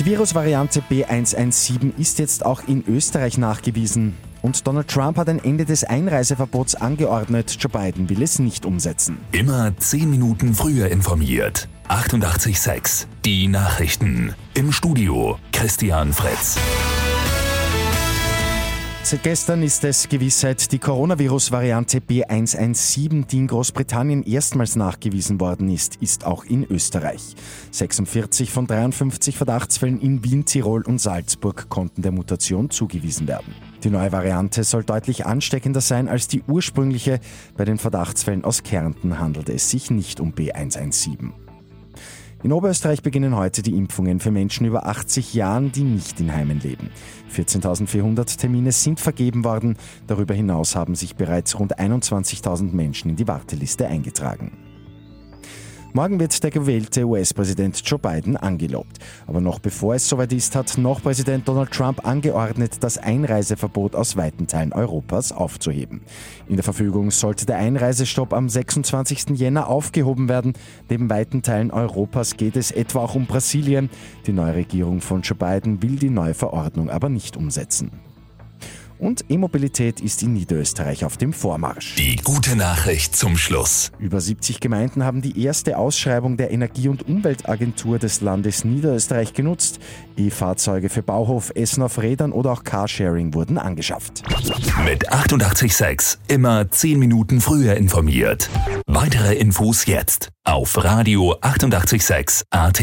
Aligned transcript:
Die 0.00 0.06
Virusvariante 0.06 0.82
B117 0.90 1.98
ist 1.98 2.18
jetzt 2.18 2.46
auch 2.46 2.62
in 2.66 2.82
Österreich 2.88 3.36
nachgewiesen. 3.36 4.16
Und 4.40 4.66
Donald 4.66 4.88
Trump 4.88 5.18
hat 5.18 5.28
ein 5.28 5.44
Ende 5.44 5.66
des 5.66 5.84
Einreiseverbots 5.84 6.74
angeordnet. 6.74 7.58
Joe 7.60 7.70
Biden 7.70 8.08
will 8.08 8.22
es 8.22 8.38
nicht 8.38 8.64
umsetzen. 8.64 9.18
Immer 9.32 9.76
10 9.76 10.08
Minuten 10.08 10.54
früher 10.54 10.88
informiert. 10.88 11.68
88.6 11.90 13.08
Die 13.26 13.46
Nachrichten. 13.46 14.32
Im 14.54 14.72
Studio 14.72 15.38
Christian 15.52 16.14
Fritz. 16.14 16.56
Seit 19.02 19.22
gestern 19.22 19.62
ist 19.62 19.82
es 19.82 20.08
Gewissheit, 20.08 20.70
die 20.70 20.78
Coronavirus-Variante 20.78 22.00
B117, 22.00 23.26
die 23.26 23.38
in 23.38 23.46
Großbritannien 23.46 24.22
erstmals 24.22 24.76
nachgewiesen 24.76 25.40
worden 25.40 25.70
ist, 25.70 25.96
ist 25.96 26.26
auch 26.26 26.44
in 26.44 26.64
Österreich. 26.70 27.34
46 27.72 28.50
von 28.50 28.66
53 28.66 29.36
Verdachtsfällen 29.36 30.00
in 30.00 30.22
Wien, 30.22 30.44
Tirol 30.44 30.82
und 30.82 31.00
Salzburg 31.00 31.70
konnten 31.70 32.02
der 32.02 32.12
Mutation 32.12 32.68
zugewiesen 32.68 33.26
werden. 33.26 33.54
Die 33.82 33.90
neue 33.90 34.12
Variante 34.12 34.64
soll 34.64 34.84
deutlich 34.84 35.24
ansteckender 35.24 35.80
sein 35.80 36.06
als 36.06 36.28
die 36.28 36.42
ursprüngliche. 36.46 37.20
Bei 37.56 37.64
den 37.64 37.78
Verdachtsfällen 37.78 38.44
aus 38.44 38.62
Kärnten 38.62 39.18
handelt 39.18 39.48
es 39.48 39.70
sich 39.70 39.90
nicht 39.90 40.20
um 40.20 40.34
B117. 40.34 41.49
In 42.42 42.52
Oberösterreich 42.52 43.02
beginnen 43.02 43.36
heute 43.36 43.60
die 43.60 43.76
Impfungen 43.76 44.18
für 44.18 44.30
Menschen 44.30 44.66
über 44.66 44.86
80 44.86 45.34
Jahren, 45.34 45.72
die 45.72 45.84
nicht 45.84 46.20
in 46.20 46.32
Heimen 46.32 46.58
leben. 46.60 46.88
14.400 47.34 48.38
Termine 48.38 48.72
sind 48.72 48.98
vergeben 48.98 49.44
worden. 49.44 49.76
Darüber 50.06 50.32
hinaus 50.32 50.74
haben 50.74 50.94
sich 50.94 51.16
bereits 51.16 51.58
rund 51.58 51.78
21.000 51.78 52.72
Menschen 52.72 53.10
in 53.10 53.16
die 53.16 53.28
Warteliste 53.28 53.86
eingetragen. 53.86 54.69
Morgen 55.92 56.20
wird 56.20 56.40
der 56.44 56.52
gewählte 56.52 57.04
US-Präsident 57.04 57.82
Joe 57.84 57.98
Biden 57.98 58.36
angelobt. 58.36 58.98
Aber 59.26 59.40
noch 59.40 59.58
bevor 59.58 59.96
es 59.96 60.08
soweit 60.08 60.32
ist, 60.32 60.54
hat 60.54 60.78
noch 60.78 61.02
Präsident 61.02 61.48
Donald 61.48 61.72
Trump 61.72 62.06
angeordnet, 62.06 62.76
das 62.80 62.96
Einreiseverbot 62.96 63.96
aus 63.96 64.16
weiten 64.16 64.46
Teilen 64.46 64.72
Europas 64.72 65.32
aufzuheben. 65.32 66.02
In 66.48 66.54
der 66.54 66.62
Verfügung 66.62 67.10
sollte 67.10 67.44
der 67.44 67.56
Einreisestopp 67.56 68.32
am 68.32 68.48
26. 68.48 69.30
Jänner 69.30 69.66
aufgehoben 69.66 70.28
werden. 70.28 70.52
Neben 70.88 71.10
weiten 71.10 71.42
Teilen 71.42 71.72
Europas 71.72 72.36
geht 72.36 72.56
es 72.56 72.70
etwa 72.70 73.00
auch 73.00 73.16
um 73.16 73.26
Brasilien. 73.26 73.90
Die 74.26 74.32
neue 74.32 74.54
Regierung 74.54 75.00
von 75.00 75.22
Joe 75.22 75.36
Biden 75.36 75.82
will 75.82 75.96
die 75.96 76.10
neue 76.10 76.34
Verordnung 76.34 76.88
aber 76.88 77.08
nicht 77.08 77.36
umsetzen 77.36 77.90
und 79.00 79.24
E-Mobilität 79.28 80.00
ist 80.00 80.22
in 80.22 80.34
Niederösterreich 80.34 81.04
auf 81.04 81.16
dem 81.16 81.32
Vormarsch. 81.32 81.94
Die 81.96 82.16
gute 82.16 82.56
Nachricht 82.56 83.16
zum 83.16 83.36
Schluss. 83.36 83.90
Über 83.98 84.20
70 84.20 84.60
Gemeinden 84.60 85.04
haben 85.04 85.22
die 85.22 85.42
erste 85.42 85.78
Ausschreibung 85.78 86.36
der 86.36 86.50
Energie- 86.50 86.88
und 86.88 87.08
Umweltagentur 87.08 87.98
des 87.98 88.20
Landes 88.20 88.64
Niederösterreich 88.64 89.32
genutzt. 89.32 89.80
E-Fahrzeuge 90.16 90.88
für 90.88 91.02
Bauhof, 91.02 91.50
Essen 91.54 91.82
auf 91.82 92.00
Rädern 92.00 92.32
oder 92.32 92.52
auch 92.52 92.64
Carsharing 92.64 93.34
wurden 93.34 93.58
angeschafft. 93.58 94.22
Mit 94.84 95.10
886 95.10 96.18
immer 96.28 96.70
10 96.70 96.98
Minuten 96.98 97.40
früher 97.40 97.74
informiert. 97.74 98.50
Weitere 98.86 99.34
Infos 99.34 99.86
jetzt 99.86 100.28
auf 100.44 100.82
Radio 100.82 101.36
886 101.40 102.44
AT. 102.50 102.82